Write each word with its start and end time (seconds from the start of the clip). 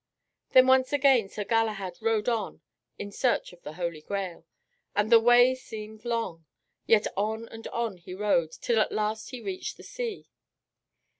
Then 0.53 0.65
once 0.65 0.91
again 0.91 1.29
Sir 1.29 1.43
Galahad 1.43 1.99
rode 2.01 2.27
on 2.27 2.61
in 2.97 3.11
search 3.11 3.53
of 3.53 3.61
the 3.61 3.73
Holy 3.73 4.01
Grail. 4.01 4.47
And 4.95 5.11
the 5.11 5.19
way 5.19 5.53
seemed 5.53 6.05
long, 6.05 6.47
yet 6.87 7.05
on 7.15 7.47
and 7.49 7.67
on 7.67 7.97
he 7.97 8.15
rode, 8.15 8.51
till 8.51 8.79
at 8.79 8.91
last 8.91 9.29
he 9.29 9.41
reached 9.41 9.77
the 9.77 9.83
sea. 9.83 10.27